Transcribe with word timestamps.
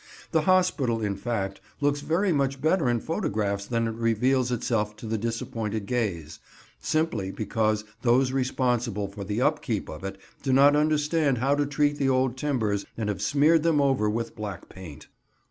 The 0.31 0.49
Hospital, 0.49 0.99
in 1.01 1.15
fact, 1.15 1.61
looks 1.79 2.01
very 2.01 2.31
much 2.33 2.59
better 2.59 2.89
in 2.89 2.99
photographs 3.01 3.67
than 3.67 3.87
it 3.87 3.93
reveals 3.93 4.51
itself 4.51 4.95
to 4.95 5.05
the 5.05 5.15
disappointed 5.19 5.85
gaze: 5.85 6.39
simply 6.79 7.29
because 7.29 7.83
those 8.01 8.31
responsible 8.31 9.07
for 9.07 9.23
the 9.23 9.41
upkeep 9.43 9.89
of 9.89 10.03
it 10.03 10.17
do 10.41 10.53
not 10.53 10.75
understand 10.75 11.37
how 11.37 11.53
to 11.53 11.67
treat 11.67 11.99
the 11.99 12.09
old 12.09 12.35
timbers, 12.35 12.83
and 12.97 13.09
have 13.09 13.21
smeared 13.21 13.61
them 13.61 13.79
over 13.79 14.09
with 14.09 14.35
black 14.35 14.69
paint. 14.69 15.07